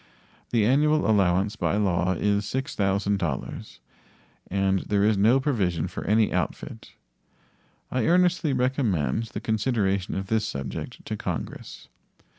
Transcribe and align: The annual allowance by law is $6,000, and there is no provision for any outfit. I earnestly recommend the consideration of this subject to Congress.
The 0.49 0.65
annual 0.65 1.07
allowance 1.07 1.55
by 1.55 1.77
law 1.77 2.13
is 2.13 2.45
$6,000, 2.45 3.79
and 4.49 4.79
there 4.79 5.03
is 5.03 5.15
no 5.15 5.39
provision 5.39 5.87
for 5.87 6.03
any 6.05 6.33
outfit. 6.33 6.93
I 7.91 8.07
earnestly 8.07 8.51
recommend 8.51 9.25
the 9.25 9.39
consideration 9.39 10.15
of 10.15 10.25
this 10.25 10.47
subject 10.47 11.05
to 11.05 11.15
Congress. 11.15 11.87